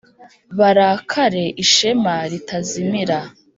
[0.57, 3.19] Barakare ishema ritazimira